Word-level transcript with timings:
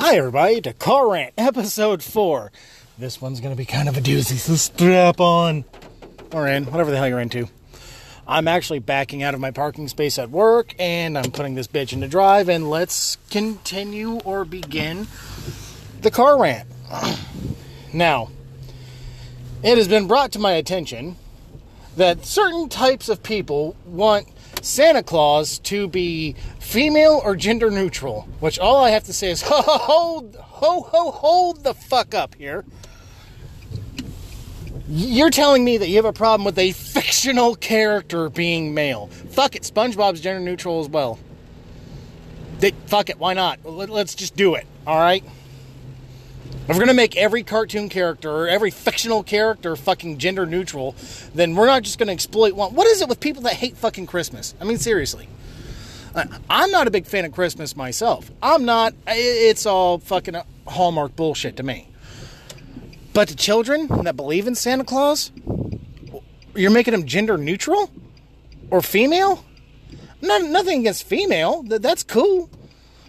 Hi, 0.00 0.16
everybody, 0.16 0.60
to 0.60 0.72
Car 0.72 1.10
Rant, 1.10 1.34
episode 1.36 2.04
4. 2.04 2.52
This 2.98 3.20
one's 3.20 3.40
to 3.40 3.56
be 3.56 3.64
kind 3.64 3.88
of 3.88 3.96
a 3.96 4.00
doozy, 4.00 4.36
so 4.36 4.54
strap 4.54 5.18
on. 5.20 5.64
Or 6.32 6.46
in, 6.46 6.66
whatever 6.66 6.92
the 6.92 6.96
hell 6.96 7.08
you're 7.08 7.18
into. 7.18 7.48
I'm 8.24 8.46
actually 8.46 8.78
backing 8.78 9.24
out 9.24 9.34
of 9.34 9.40
my 9.40 9.50
parking 9.50 9.88
space 9.88 10.16
at 10.16 10.30
work, 10.30 10.72
and 10.78 11.18
I'm 11.18 11.32
putting 11.32 11.56
this 11.56 11.66
bitch 11.66 11.92
into 11.92 12.06
drive, 12.06 12.48
and 12.48 12.70
let's 12.70 13.18
continue 13.28 14.20
or 14.20 14.44
begin 14.44 15.08
the 16.00 16.12
Car 16.12 16.40
Rant. 16.40 16.68
now, 17.92 18.30
it 19.64 19.76
has 19.76 19.88
been 19.88 20.06
brought 20.06 20.30
to 20.32 20.38
my 20.38 20.52
attention 20.52 21.16
that 21.96 22.24
certain 22.24 22.68
types 22.68 23.08
of 23.08 23.24
people 23.24 23.74
want 23.84 24.28
Santa 24.68 25.02
Claus 25.02 25.58
to 25.60 25.88
be 25.88 26.34
female 26.58 27.22
or 27.24 27.34
gender 27.34 27.70
neutral, 27.70 28.28
which 28.40 28.58
all 28.58 28.84
I 28.84 28.90
have 28.90 29.04
to 29.04 29.14
say 29.14 29.30
is 29.30 29.40
ho 29.46 29.62
ho 29.62 29.78
hold 29.78 30.36
ho 30.36 30.82
ho 30.82 31.10
hold 31.10 31.64
the 31.64 31.72
fuck 31.72 32.14
up 32.14 32.34
here. 32.34 32.66
You're 34.86 35.30
telling 35.30 35.64
me 35.64 35.78
that 35.78 35.88
you 35.88 35.96
have 35.96 36.04
a 36.04 36.12
problem 36.12 36.44
with 36.44 36.58
a 36.58 36.72
fictional 36.72 37.54
character 37.54 38.28
being 38.28 38.74
male. 38.74 39.06
Fuck 39.06 39.56
it, 39.56 39.62
SpongeBob's 39.62 40.20
gender 40.20 40.40
neutral 40.40 40.80
as 40.80 40.88
well. 40.88 41.18
They, 42.60 42.72
fuck 42.86 43.08
it, 43.08 43.18
why 43.18 43.34
not? 43.34 43.64
Let's 43.64 44.14
just 44.14 44.36
do 44.36 44.54
it, 44.54 44.66
alright? 44.86 45.24
If 46.68 46.76
we're 46.76 46.80
gonna 46.80 46.92
make 46.92 47.16
every 47.16 47.42
cartoon 47.42 47.88
character 47.88 48.30
or 48.30 48.46
every 48.46 48.70
fictional 48.70 49.22
character 49.22 49.74
fucking 49.74 50.18
gender 50.18 50.44
neutral, 50.44 50.94
then 51.34 51.54
we're 51.54 51.64
not 51.64 51.82
just 51.82 51.98
gonna 51.98 52.12
exploit 52.12 52.52
one. 52.52 52.74
What 52.74 52.86
is 52.86 53.00
it 53.00 53.08
with 53.08 53.20
people 53.20 53.42
that 53.44 53.54
hate 53.54 53.78
fucking 53.78 54.06
Christmas? 54.06 54.54
I 54.60 54.64
mean, 54.64 54.76
seriously. 54.76 55.28
I'm 56.50 56.70
not 56.70 56.86
a 56.86 56.90
big 56.90 57.06
fan 57.06 57.24
of 57.24 57.32
Christmas 57.32 57.74
myself. 57.74 58.30
I'm 58.42 58.64
not. 58.64 58.92
It's 59.06 59.64
all 59.64 59.98
fucking 59.98 60.36
Hallmark 60.66 61.16
bullshit 61.16 61.56
to 61.56 61.62
me. 61.62 61.88
But 63.14 63.28
to 63.28 63.36
children 63.36 63.86
that 64.04 64.16
believe 64.16 64.46
in 64.46 64.54
Santa 64.54 64.84
Claus, 64.84 65.32
you're 66.54 66.70
making 66.70 66.92
them 66.92 67.06
gender 67.06 67.38
neutral 67.38 67.90
or 68.70 68.82
female. 68.82 69.44
Not, 70.20 70.42
nothing 70.42 70.80
against 70.80 71.04
female. 71.04 71.62
That's 71.62 72.02
cool. 72.02 72.50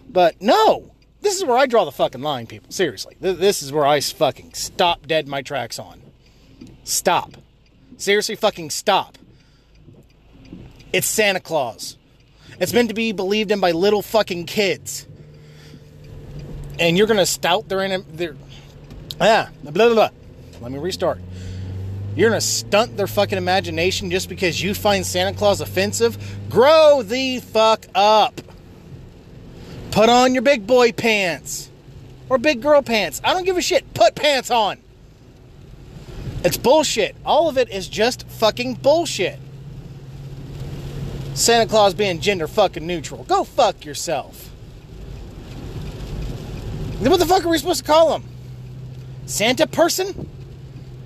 But 0.07 0.41
no, 0.41 0.91
this 1.21 1.35
is 1.35 1.43
where 1.43 1.57
I 1.57 1.65
draw 1.65 1.85
the 1.85 1.91
fucking 1.91 2.21
line, 2.21 2.47
people. 2.47 2.71
Seriously. 2.71 3.15
This 3.19 3.61
is 3.61 3.71
where 3.71 3.85
I 3.85 3.99
fucking 3.99 4.53
stop 4.53 5.07
dead 5.07 5.27
my 5.27 5.41
tracks 5.41 5.79
on. 5.79 6.01
Stop. 6.83 7.33
Seriously, 7.97 8.35
fucking 8.35 8.69
stop. 8.69 9.17
It's 10.93 11.07
Santa 11.07 11.39
Claus. 11.39 11.97
It's 12.59 12.73
meant 12.73 12.89
to 12.89 12.95
be 12.95 13.11
believed 13.11 13.51
in 13.51 13.59
by 13.59 13.71
little 13.71 14.01
fucking 14.01 14.45
kids. 14.45 15.05
And 16.79 16.97
you're 16.97 17.07
gonna 17.07 17.25
stout 17.25 17.67
their 17.67 17.99
their 17.99 18.35
ah 19.19 19.49
blah 19.63 19.71
blah 19.71 19.93
blah. 19.93 20.09
Let 20.61 20.71
me 20.71 20.79
restart. 20.79 21.19
You're 22.15 22.29
gonna 22.29 22.41
stunt 22.41 22.97
their 22.97 23.07
fucking 23.07 23.37
imagination 23.37 24.09
just 24.09 24.29
because 24.29 24.61
you 24.61 24.73
find 24.73 25.05
Santa 25.05 25.37
Claus 25.37 25.61
offensive? 25.61 26.17
Grow 26.49 27.03
the 27.03 27.39
fuck 27.39 27.85
up. 27.93 28.41
Put 29.91 30.09
on 30.09 30.33
your 30.33 30.43
big 30.43 30.67
boy 30.67 30.91
pants 30.91 31.69
or 32.29 32.37
big 32.37 32.61
girl 32.61 32.81
pants. 32.81 33.21
I 33.23 33.33
don't 33.33 33.43
give 33.43 33.57
a 33.57 33.61
shit. 33.61 33.93
Put 33.93 34.15
pants 34.15 34.51
on. 34.51 34.77
It's 36.43 36.57
bullshit. 36.57 37.15
All 37.25 37.49
of 37.49 37.57
it 37.57 37.69
is 37.69 37.87
just 37.89 38.27
fucking 38.27 38.75
bullshit. 38.75 39.39
Santa 41.33 41.69
Claus 41.69 41.93
being 41.93 42.19
gender 42.19 42.47
fucking 42.47 42.85
neutral. 42.85 43.23
Go 43.23 43.43
fuck 43.43 43.85
yourself. 43.85 44.49
Then 47.01 47.11
What 47.11 47.19
the 47.19 47.25
fuck 47.25 47.45
are 47.45 47.49
we 47.49 47.57
supposed 47.57 47.85
to 47.85 47.85
call 47.85 48.15
him? 48.15 48.23
Santa 49.25 49.67
person? 49.67 50.29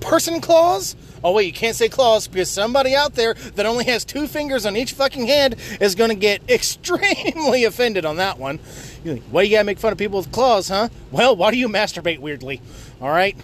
Person 0.00 0.40
Claus? 0.40 0.96
Oh 1.24 1.32
wait, 1.32 1.46
you 1.46 1.52
can't 1.54 1.74
say 1.74 1.88
claws 1.88 2.28
because 2.28 2.50
somebody 2.50 2.94
out 2.94 3.14
there 3.14 3.32
that 3.54 3.64
only 3.64 3.86
has 3.86 4.04
two 4.04 4.26
fingers 4.26 4.66
on 4.66 4.76
each 4.76 4.92
fucking 4.92 5.26
hand 5.26 5.56
is 5.80 5.94
going 5.94 6.10
to 6.10 6.14
get 6.16 6.42
extremely 6.50 7.64
offended 7.64 8.04
on 8.04 8.16
that 8.16 8.38
one. 8.38 8.60
Like, 9.06 9.22
why 9.30 9.42
do 9.42 9.48
you 9.48 9.56
gotta 9.56 9.64
make 9.64 9.78
fun 9.78 9.92
of 9.92 9.98
people 9.98 10.18
with 10.18 10.30
claws, 10.30 10.68
huh? 10.68 10.90
Well, 11.10 11.34
why 11.34 11.50
do 11.50 11.56
you 11.56 11.68
masturbate 11.68 12.18
weirdly? 12.18 12.60
All 13.00 13.08
right. 13.08 13.36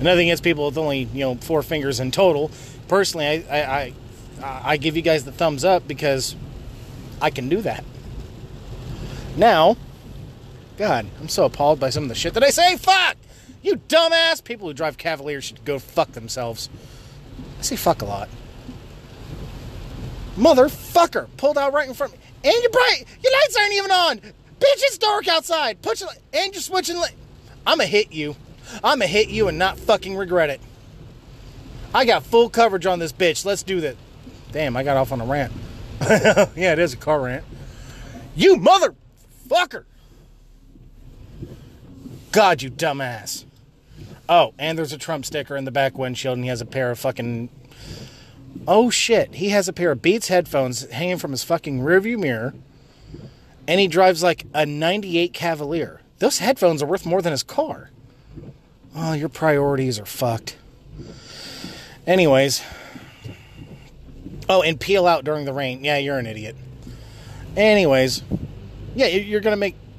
Nothing 0.00 0.28
against 0.28 0.44
people 0.44 0.66
with 0.66 0.78
only 0.78 1.04
you 1.12 1.20
know 1.20 1.34
four 1.34 1.62
fingers 1.64 1.98
in 1.98 2.12
total. 2.12 2.52
Personally, 2.86 3.26
I 3.26 3.42
I, 3.50 3.92
I, 4.40 4.62
I 4.72 4.76
give 4.76 4.94
you 4.94 5.02
guys 5.02 5.24
the 5.24 5.32
thumbs 5.32 5.64
up 5.64 5.88
because 5.88 6.36
I 7.20 7.30
can 7.30 7.48
do 7.48 7.60
that. 7.62 7.84
Now, 9.36 9.76
God, 10.76 11.06
I'm 11.20 11.28
so 11.28 11.44
appalled 11.44 11.80
by 11.80 11.90
some 11.90 12.04
of 12.04 12.08
the 12.08 12.14
shit 12.14 12.34
that 12.34 12.44
I 12.44 12.50
say. 12.50 12.76
Fuck! 12.76 13.16
You 13.66 13.78
dumbass! 13.88 14.44
People 14.44 14.68
who 14.68 14.74
drive 14.74 14.96
Cavaliers 14.96 15.42
should 15.42 15.64
go 15.64 15.80
fuck 15.80 16.12
themselves. 16.12 16.70
I 17.58 17.62
say 17.62 17.74
fuck 17.74 18.00
a 18.00 18.04
lot. 18.04 18.28
Motherfucker! 20.36 21.26
Pulled 21.36 21.58
out 21.58 21.72
right 21.72 21.88
in 21.88 21.92
front 21.92 22.14
of 22.14 22.20
me. 22.20 22.26
And 22.44 22.54
your 22.62 22.70
bright, 22.70 23.04
your 23.24 23.32
lights 23.32 23.56
aren't 23.56 23.72
even 23.72 23.90
on! 23.90 24.18
Bitch, 24.18 24.82
it's 24.84 24.98
dark 24.98 25.26
outside! 25.26 25.82
Put 25.82 25.98
your, 25.98 26.10
and 26.32 26.54
you're 26.54 26.62
switching 26.62 26.96
li- 26.96 27.08
I'ma 27.66 27.82
hit 27.86 28.12
you. 28.12 28.36
I'ma 28.84 29.06
hit 29.06 29.30
you 29.30 29.48
and 29.48 29.58
not 29.58 29.80
fucking 29.80 30.16
regret 30.16 30.48
it. 30.48 30.60
I 31.92 32.04
got 32.04 32.22
full 32.22 32.48
coverage 32.48 32.86
on 32.86 33.00
this 33.00 33.12
bitch. 33.12 33.44
Let's 33.44 33.64
do 33.64 33.80
that. 33.80 33.96
Damn, 34.52 34.76
I 34.76 34.84
got 34.84 34.96
off 34.96 35.10
on 35.10 35.20
a 35.20 35.26
rant. 35.26 35.52
yeah, 36.02 36.72
it 36.72 36.78
is 36.78 36.92
a 36.92 36.96
car 36.96 37.20
rant. 37.20 37.44
You 38.36 38.58
motherfucker! 38.58 39.86
God, 42.30 42.62
you 42.62 42.70
dumbass. 42.70 43.45
Oh, 44.28 44.54
and 44.58 44.76
there's 44.76 44.92
a 44.92 44.98
Trump 44.98 45.24
sticker 45.24 45.56
in 45.56 45.64
the 45.64 45.70
back 45.70 45.96
windshield, 45.96 46.36
and 46.36 46.44
he 46.44 46.48
has 46.48 46.60
a 46.60 46.66
pair 46.66 46.90
of 46.90 46.98
fucking. 46.98 47.48
Oh 48.66 48.90
shit, 48.90 49.34
he 49.36 49.50
has 49.50 49.68
a 49.68 49.72
pair 49.72 49.92
of 49.92 50.02
Beats 50.02 50.28
headphones 50.28 50.88
hanging 50.90 51.18
from 51.18 51.30
his 51.30 51.44
fucking 51.44 51.80
rearview 51.80 52.18
mirror, 52.18 52.54
and 53.68 53.78
he 53.78 53.86
drives 53.86 54.22
like 54.22 54.46
a 54.54 54.66
98 54.66 55.32
Cavalier. 55.32 56.00
Those 56.18 56.38
headphones 56.38 56.82
are 56.82 56.86
worth 56.86 57.06
more 57.06 57.22
than 57.22 57.32
his 57.32 57.42
car. 57.42 57.90
Oh, 58.94 59.12
your 59.12 59.28
priorities 59.28 59.98
are 60.00 60.06
fucked. 60.06 60.56
Anyways. 62.06 62.62
Oh, 64.48 64.62
and 64.62 64.80
peel 64.80 65.06
out 65.06 65.24
during 65.24 65.44
the 65.44 65.52
rain. 65.52 65.84
Yeah, 65.84 65.98
you're 65.98 66.18
an 66.18 66.26
idiot. 66.26 66.56
Anyways. 67.56 68.22
Yeah, 68.94 69.08
you're 69.08 69.40
gonna 69.40 69.56
make 69.56 69.76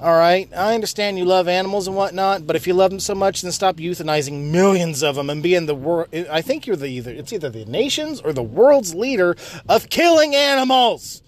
All 0.00 0.16
right, 0.16 0.48
I 0.56 0.74
understand 0.74 1.18
you 1.18 1.24
love 1.24 1.48
animals 1.48 1.88
and 1.88 1.96
whatnot, 1.96 2.46
but 2.46 2.54
if 2.54 2.68
you 2.68 2.74
love 2.74 2.92
them 2.92 3.00
so 3.00 3.16
much, 3.16 3.42
then 3.42 3.50
stop 3.50 3.78
euthanizing 3.78 4.52
millions 4.52 5.02
of 5.02 5.16
them 5.16 5.28
and 5.28 5.42
being 5.42 5.66
the 5.66 5.74
world. 5.74 6.14
I 6.30 6.40
think 6.40 6.68
you're 6.68 6.76
the 6.76 6.86
either 6.86 7.10
it's 7.10 7.32
either 7.32 7.50
the 7.50 7.64
nation's 7.64 8.20
or 8.20 8.32
the 8.32 8.42
world's 8.42 8.94
leader 8.94 9.36
of 9.68 9.90
killing 9.90 10.36
animals. 10.36 11.20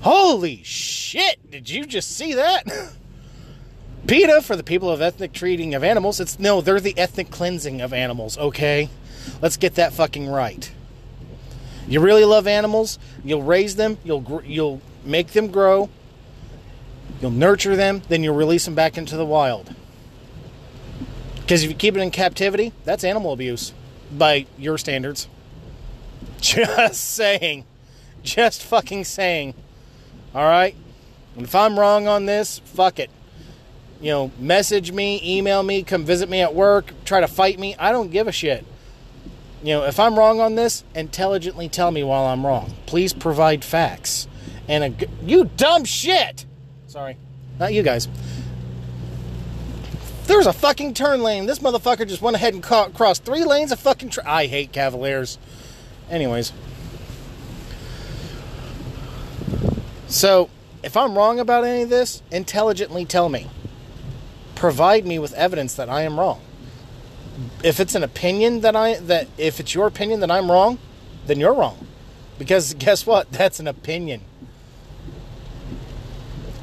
Holy 0.00 0.62
shit! 0.62 1.50
Did 1.50 1.68
you 1.68 1.84
just 1.84 2.16
see 2.16 2.32
that? 2.32 2.64
PETA 4.06 4.40
for 4.40 4.56
the 4.56 4.64
people 4.64 4.88
of 4.88 5.02
ethnic 5.02 5.34
treating 5.34 5.74
of 5.74 5.84
animals. 5.84 6.18
It's 6.18 6.38
no, 6.38 6.62
they're 6.62 6.80
the 6.80 6.96
ethnic 6.96 7.30
cleansing 7.30 7.82
of 7.82 7.92
animals. 7.92 8.38
Okay, 8.38 8.88
let's 9.42 9.58
get 9.58 9.74
that 9.74 9.92
fucking 9.92 10.30
right. 10.30 10.72
You 11.86 12.00
really 12.00 12.24
love 12.24 12.46
animals. 12.46 12.98
You'll 13.22 13.42
raise 13.42 13.76
them. 13.76 13.98
You'll 14.02 14.42
you'll 14.46 14.80
make 15.04 15.32
them 15.32 15.48
grow 15.48 15.90
You'll 17.22 17.30
nurture 17.30 17.76
them, 17.76 18.02
then 18.08 18.24
you'll 18.24 18.34
release 18.34 18.64
them 18.64 18.74
back 18.74 18.98
into 18.98 19.16
the 19.16 19.24
wild. 19.24 19.72
Because 21.36 21.62
if 21.62 21.70
you 21.70 21.76
keep 21.76 21.96
it 21.96 22.00
in 22.00 22.10
captivity, 22.10 22.72
that's 22.84 23.04
animal 23.04 23.32
abuse 23.32 23.72
by 24.10 24.46
your 24.58 24.76
standards. 24.76 25.28
Just 26.40 26.96
saying. 26.96 27.64
Just 28.24 28.60
fucking 28.60 29.04
saying. 29.04 29.54
All 30.34 30.42
right? 30.42 30.74
And 31.36 31.44
if 31.44 31.54
I'm 31.54 31.78
wrong 31.78 32.08
on 32.08 32.26
this, 32.26 32.58
fuck 32.58 32.98
it. 32.98 33.10
You 34.00 34.10
know, 34.10 34.32
message 34.36 34.90
me, 34.90 35.20
email 35.22 35.62
me, 35.62 35.84
come 35.84 36.04
visit 36.04 36.28
me 36.28 36.40
at 36.40 36.56
work, 36.56 36.92
try 37.04 37.20
to 37.20 37.28
fight 37.28 37.56
me. 37.56 37.76
I 37.78 37.92
don't 37.92 38.10
give 38.10 38.26
a 38.26 38.32
shit. 38.32 38.66
You 39.62 39.74
know, 39.74 39.84
if 39.84 40.00
I'm 40.00 40.18
wrong 40.18 40.40
on 40.40 40.56
this, 40.56 40.82
intelligently 40.92 41.68
tell 41.68 41.92
me 41.92 42.02
while 42.02 42.24
I'm 42.24 42.44
wrong. 42.44 42.74
Please 42.86 43.12
provide 43.12 43.62
facts. 43.62 44.26
And 44.66 44.82
a, 44.82 45.06
you 45.24 45.44
dumb 45.56 45.84
shit! 45.84 46.46
Sorry. 46.92 47.16
Not 47.58 47.72
you 47.72 47.82
guys. 47.82 48.06
There's 50.26 50.46
a 50.46 50.52
fucking 50.52 50.92
turn 50.92 51.22
lane. 51.22 51.46
This 51.46 51.60
motherfucker 51.60 52.06
just 52.06 52.20
went 52.20 52.36
ahead 52.36 52.52
and 52.52 52.62
ca- 52.62 52.90
crossed 52.90 53.24
three 53.24 53.44
lanes 53.44 53.72
of 53.72 53.80
fucking. 53.80 54.10
Tra- 54.10 54.30
I 54.30 54.44
hate 54.44 54.72
Cavaliers. 54.72 55.38
Anyways. 56.10 56.52
So, 60.06 60.50
if 60.82 60.94
I'm 60.94 61.16
wrong 61.16 61.40
about 61.40 61.64
any 61.64 61.84
of 61.84 61.88
this, 61.88 62.22
intelligently 62.30 63.06
tell 63.06 63.30
me. 63.30 63.48
Provide 64.54 65.06
me 65.06 65.18
with 65.18 65.32
evidence 65.32 65.72
that 65.76 65.88
I 65.88 66.02
am 66.02 66.20
wrong. 66.20 66.42
If 67.64 67.80
it's 67.80 67.94
an 67.94 68.02
opinion 68.02 68.60
that 68.60 68.76
I 68.76 68.96
that 68.96 69.28
if 69.38 69.60
it's 69.60 69.74
your 69.74 69.86
opinion 69.86 70.20
that 70.20 70.30
I'm 70.30 70.50
wrong, 70.50 70.76
then 71.24 71.40
you're 71.40 71.54
wrong. 71.54 71.86
Because 72.38 72.74
guess 72.74 73.06
what? 73.06 73.32
That's 73.32 73.60
an 73.60 73.66
opinion. 73.66 74.20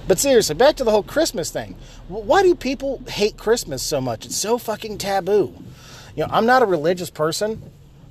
But 0.09 0.17
seriously, 0.17 0.55
back 0.55 0.75
to 0.77 0.83
the 0.83 0.89
whole 0.89 1.03
Christmas 1.03 1.51
thing. 1.51 1.75
Why 2.07 2.41
do 2.41 2.55
people 2.55 2.99
hate 3.07 3.37
Christmas 3.37 3.83
so 3.83 4.01
much? 4.01 4.25
It's 4.25 4.35
so 4.35 4.57
fucking 4.57 4.97
taboo. 4.97 5.53
You 6.15 6.23
know, 6.23 6.29
I'm 6.31 6.47
not 6.47 6.63
a 6.63 6.65
religious 6.65 7.11
person 7.11 7.61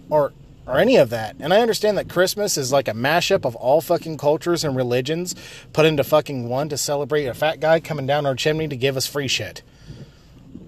or 0.09 0.33
or 0.65 0.79
any 0.79 0.95
of 0.95 1.11
that. 1.11 1.35
And 1.41 1.53
I 1.53 1.61
understand 1.61 1.99
that 1.99 2.09
Christmas 2.09 2.57
is 2.57 2.71
like 2.71 2.87
a 2.87 2.93
mashup 2.93 3.45
of 3.45 3.57
all 3.57 3.81
fucking 3.81 4.17
cultures 4.17 4.63
and 4.63 4.77
religions 4.77 5.35
put 5.73 5.87
into 5.87 6.05
fucking 6.05 6.49
one 6.49 6.69
to 6.69 6.77
celebrate 6.77 7.27
a 7.27 7.35
fat 7.35 7.59
guy 7.59 7.81
coming 7.81 8.07
down 8.07 8.27
our 8.27 8.37
chimney 8.37 8.69
to 8.69 8.77
give 8.77 8.97
us 8.97 9.09
free 9.09 9.27
shit. 9.27 9.63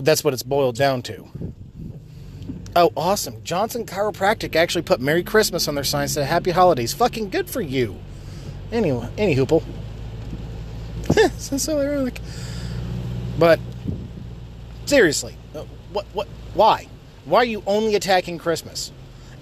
That's 0.00 0.24
what 0.24 0.34
it's 0.34 0.42
boiled 0.42 0.74
down 0.74 1.02
to. 1.02 1.30
Oh, 2.74 2.92
awesome. 2.96 3.36
Johnson 3.44 3.86
Chiropractic 3.86 4.56
actually 4.56 4.82
put 4.82 5.00
Merry 5.00 5.22
Christmas 5.22 5.68
on 5.68 5.76
their 5.76 5.84
sign 5.84 6.06
of 6.06 6.26
Happy 6.26 6.50
Holidays. 6.50 6.92
Fucking 6.92 7.30
good 7.30 7.48
for 7.48 7.60
you. 7.60 8.00
Anyway, 8.72 9.08
any 9.16 9.36
hoople. 9.36 9.62
so, 11.38 11.56
so 11.56 11.78
ironic. 11.80 12.20
But 13.38 13.60
seriously, 14.86 15.36
uh, 15.54 15.64
what 15.92 16.06
what 16.12 16.28
why? 16.54 16.88
Why 17.24 17.38
are 17.38 17.44
you 17.44 17.62
only 17.66 17.94
attacking 17.94 18.38
Christmas? 18.38 18.92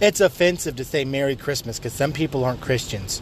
It's 0.01 0.21
offensive 0.21 0.77
to 0.77 0.85
say 0.85 1.05
Merry 1.05 1.37
Christmas 1.37 1.79
because 1.79 1.93
some 1.93 2.13
people 2.13 2.45
aren't 2.45 2.61
Christians. 2.61 3.21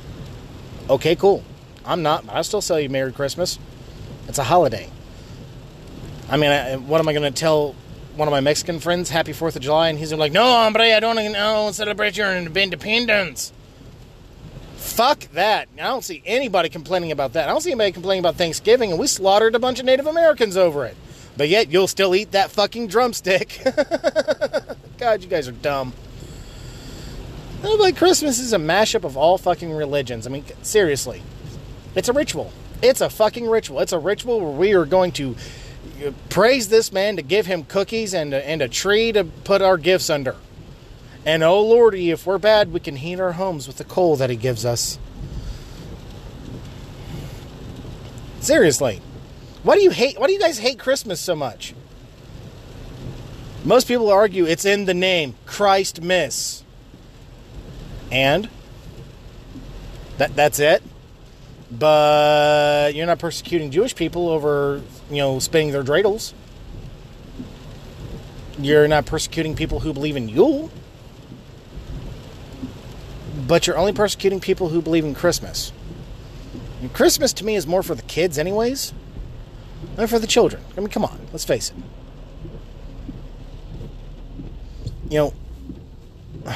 Okay, 0.91 1.17
cool. 1.17 1.43
I'm 1.85 2.03
not, 2.03 2.27
but 2.27 2.37
I 2.37 2.43
still 2.43 2.61
say 2.61 2.89
Merry 2.89 3.13
Christmas. 3.13 3.59
It's 4.29 4.39
a 4.39 4.45
holiday. 4.45 4.91
I 6.29 6.37
mean, 6.37 6.51
I, 6.51 6.77
what 6.77 7.01
am 7.01 7.09
I 7.09 7.13
going 7.13 7.33
to 7.33 7.39
tell 7.39 7.75
one 8.17 8.27
of 8.27 8.33
my 8.33 8.41
Mexican 8.41 8.81
friends 8.81 9.09
Happy 9.09 9.33
4th 9.33 9.57
of 9.57 9.63
July? 9.63 9.89
And 9.89 9.99
he's 9.99 10.13
like, 10.13 10.33
no, 10.33 10.43
hombre, 10.43 10.95
I 10.95 11.01
don't, 11.01 11.17
I 11.19 11.33
don't 11.33 11.73
celebrate 11.73 12.17
your 12.17 12.37
independence. 12.37 13.53
Fuck 14.97 15.31
that. 15.33 15.69
I 15.75 15.83
don't 15.83 16.03
see 16.03 16.23
anybody 16.25 16.71
complaining 16.71 17.13
about 17.13 17.35
that. 17.35 17.51
I 17.51 17.53
don't 17.53 17.61
see 17.61 17.71
anybody 17.71 17.93
complaining 17.93 18.21
about 18.21 18.37
Thanksgiving, 18.37 18.93
and 18.93 18.99
we 18.99 19.07
slaughtered 19.07 19.55
a 19.55 19.59
bunch 19.59 19.79
of 19.79 19.85
Native 19.85 20.07
Americans 20.07 20.57
over 20.57 20.87
it. 20.87 20.97
But 21.37 21.51
yet, 21.51 21.71
you'll 21.71 21.87
still 21.87 22.15
eat 22.15 22.31
that 22.31 22.51
fucking 22.51 22.87
drumstick. 22.87 23.61
God, 24.99 25.23
you 25.23 25.29
guys 25.29 25.49
are 25.49 25.53
dumb. 25.53 25.93
Like 27.63 27.99
Christmas 27.99 28.39
is 28.39 28.55
a 28.55 28.57
mashup 28.57 29.05
of 29.05 29.19
all 29.19 29.37
fucking 29.37 29.71
religions. 29.71 30.27
I 30.27 30.31
mean, 30.31 30.47
seriously, 30.63 31.23
it's 31.95 32.09
a 32.09 32.15
ritual. 32.15 32.51
It's 32.81 33.03
a 33.03 33.11
fucking 33.11 33.47
ritual. 33.47 33.81
It's 33.81 33.93
a 33.93 33.99
ritual 33.99 34.41
where 34.41 34.51
we 34.51 34.73
are 34.73 34.87
going 34.87 35.13
to 35.13 35.37
uh, 36.07 36.13
praise 36.31 36.71
this 36.71 36.91
man 36.91 37.17
to 37.17 37.23
give 37.23 37.45
him 37.45 37.65
cookies 37.65 38.15
and 38.15 38.33
a, 38.33 38.49
and 38.49 38.63
a 38.63 38.69
tree 38.69 39.13
to 39.13 39.25
put 39.25 39.61
our 39.61 39.77
gifts 39.77 40.09
under. 40.09 40.37
And 41.27 41.43
oh 41.43 41.61
lordy, 41.61 42.13
if 42.13 42.25
we're 42.25 42.39
bad, 42.39 42.73
we 42.73 42.79
can 42.79 42.97
heat 42.97 43.19
our 43.19 43.33
homes 43.33 43.67
with 43.67 43.79
the 43.79 43.85
coal 43.85 44.15
that 44.17 44.31
he 44.31 44.37
gives 44.37 44.65
us. 44.65 44.97
Seriously, 48.41 49.03
why 49.65 49.75
do 49.75 49.83
you 49.83 49.91
hate? 49.91 50.21
Why 50.21 50.29
do 50.29 50.33
you 50.33 50.39
guys 50.39 50.59
hate 50.59 50.79
Christmas 50.79 51.21
so 51.21 51.35
much? 51.35 51.75
Most 53.65 53.89
people 53.89 54.09
argue 54.09 54.47
it's 54.47 54.65
in 54.65 54.85
the 54.85 54.95
name 54.95 55.35
Christ 55.47 56.01
Miss. 56.01 56.63
And 58.13 58.49
that 60.19 60.37
that's 60.37 60.61
it. 60.61 60.81
But 61.73 62.95
you're 62.95 63.07
not 63.07 63.19
persecuting 63.19 63.73
Jewish 63.73 63.97
people 63.97 64.29
over, 64.29 64.81
you 65.11 65.17
know, 65.17 65.41
spinning 65.41 65.73
their 65.73 65.83
dreidels. 65.83 66.33
You're 68.61 68.87
not 68.87 69.07
persecuting 69.07 69.57
people 69.57 69.81
who 69.81 69.93
believe 69.93 70.15
in 70.15 70.29
Yule. 70.29 70.71
But 73.47 73.67
you're 73.67 73.79
only 73.79 73.93
persecuting 73.93 74.41
people 74.41 74.71
who 74.71 74.83
believe 74.83 75.05
in 75.05 75.15
Christmas. 75.15 75.73
And 76.81 76.93
Christmas 76.93 77.33
to 77.35 77.45
me 77.45 77.57
is 77.57 77.67
more 77.67 77.83
for 77.83 77.95
the 77.95 78.03
kids, 78.03 78.39
anyways, 78.39 78.93
than 79.95 80.07
for 80.07 80.19
the 80.19 80.27
children. 80.27 80.63
I 80.77 80.81
mean, 80.81 80.89
come 80.89 81.05
on, 81.05 81.21
let's 81.33 81.45
face 81.45 81.71
it. 81.71 81.77
You 85.11 85.33
know. 86.45 86.53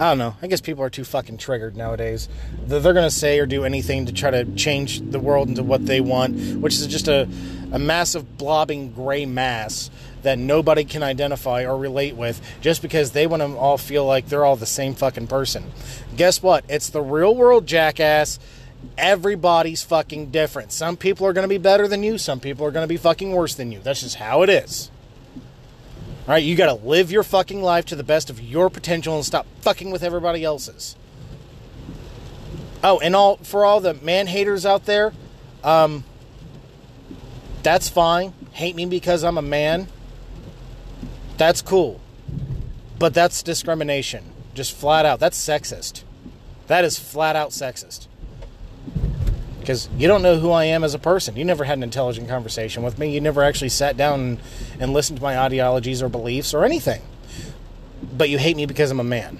I 0.00 0.08
don't 0.08 0.18
know. 0.18 0.34
I 0.40 0.46
guess 0.46 0.62
people 0.62 0.82
are 0.82 0.90
too 0.90 1.04
fucking 1.04 1.36
triggered 1.36 1.76
nowadays. 1.76 2.28
They're 2.64 2.80
going 2.80 3.04
to 3.04 3.10
say 3.10 3.38
or 3.38 3.46
do 3.46 3.64
anything 3.64 4.06
to 4.06 4.12
try 4.12 4.30
to 4.30 4.46
change 4.54 5.00
the 5.00 5.20
world 5.20 5.48
into 5.48 5.62
what 5.62 5.84
they 5.84 6.00
want, 6.00 6.34
which 6.56 6.74
is 6.74 6.86
just 6.86 7.08
a, 7.08 7.28
a 7.72 7.78
massive 7.78 8.38
blobbing 8.38 8.92
gray 8.92 9.26
mass 9.26 9.90
that 10.22 10.38
nobody 10.38 10.84
can 10.84 11.02
identify 11.02 11.64
or 11.64 11.76
relate 11.76 12.16
with 12.16 12.40
just 12.60 12.82
because 12.82 13.12
they 13.12 13.26
want 13.26 13.42
to 13.42 13.56
all 13.56 13.78
feel 13.78 14.06
like 14.06 14.28
they're 14.28 14.44
all 14.44 14.56
the 14.56 14.66
same 14.66 14.94
fucking 14.94 15.26
person. 15.26 15.64
Guess 16.16 16.42
what? 16.42 16.64
It's 16.68 16.88
the 16.90 17.02
real 17.02 17.34
world, 17.34 17.66
jackass. 17.66 18.38
Everybody's 18.98 19.82
fucking 19.82 20.30
different. 20.30 20.72
Some 20.72 20.96
people 20.96 21.26
are 21.26 21.32
going 21.32 21.44
to 21.44 21.48
be 21.48 21.58
better 21.58 21.86
than 21.86 22.02
you, 22.02 22.18
some 22.18 22.40
people 22.40 22.66
are 22.66 22.70
going 22.70 22.84
to 22.84 22.88
be 22.88 22.96
fucking 22.96 23.32
worse 23.32 23.54
than 23.54 23.72
you. 23.72 23.80
That's 23.80 24.00
just 24.00 24.16
how 24.16 24.42
it 24.42 24.50
is. 24.50 24.90
All 26.26 26.34
right, 26.34 26.42
you 26.42 26.54
got 26.54 26.66
to 26.66 26.86
live 26.86 27.10
your 27.10 27.24
fucking 27.24 27.62
life 27.62 27.84
to 27.86 27.96
the 27.96 28.04
best 28.04 28.30
of 28.30 28.40
your 28.40 28.70
potential 28.70 29.16
and 29.16 29.24
stop 29.24 29.46
fucking 29.60 29.90
with 29.90 30.04
everybody 30.04 30.44
else's. 30.44 30.96
Oh, 32.84 32.98
and 33.00 33.14
all 33.14 33.36
for 33.38 33.64
all 33.64 33.80
the 33.80 33.94
man 33.94 34.26
haters 34.28 34.64
out 34.66 34.86
there, 34.86 35.12
um, 35.62 36.04
that's 37.62 37.88
fine. 37.88 38.34
Hate 38.52 38.76
me 38.76 38.86
because 38.86 39.24
I'm 39.24 39.38
a 39.38 39.42
man. 39.42 39.88
That's 41.38 41.62
cool. 41.62 42.00
But 42.98 43.14
that's 43.14 43.42
discrimination. 43.42 44.24
Just 44.54 44.72
flat 44.72 45.06
out. 45.06 45.18
That's 45.18 45.38
sexist. 45.38 46.04
That 46.66 46.84
is 46.84 46.98
flat 46.98 47.36
out 47.36 47.50
sexist 47.50 48.06
because 49.62 49.88
you 49.96 50.08
don't 50.08 50.22
know 50.22 50.38
who 50.38 50.50
I 50.50 50.64
am 50.64 50.82
as 50.82 50.92
a 50.92 50.98
person. 50.98 51.36
You 51.36 51.44
never 51.44 51.64
had 51.64 51.78
an 51.78 51.84
intelligent 51.84 52.28
conversation 52.28 52.82
with 52.82 52.98
me. 52.98 53.14
You 53.14 53.20
never 53.20 53.44
actually 53.44 53.68
sat 53.68 53.96
down 53.96 54.38
and, 54.78 54.92
listened 54.92 55.18
to 55.18 55.22
my 55.22 55.38
ideologies 55.38 56.02
or 56.02 56.08
beliefs 56.08 56.52
or 56.52 56.64
anything. 56.64 57.00
But 58.12 58.28
you 58.28 58.38
hate 58.38 58.56
me 58.56 58.66
because 58.66 58.90
I'm 58.90 59.00
a 59.00 59.04
man. 59.04 59.38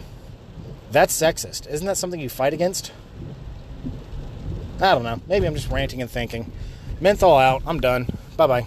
That's 0.92 1.12
sexist. 1.18 1.68
Isn't 1.68 1.86
that 1.86 1.96
something 1.96 2.20
you 2.20 2.28
fight 2.28 2.54
against? 2.54 2.92
I 4.80 4.94
don't 4.94 5.02
know. 5.02 5.20
Maybe 5.26 5.46
I'm 5.46 5.54
just 5.54 5.70
ranting 5.70 6.00
and 6.00 6.10
thinking. 6.10 6.52
Menthol 7.00 7.36
out. 7.36 7.62
I'm 7.66 7.80
done. 7.80 8.06
Bye 8.36 8.46
bye. 8.46 8.66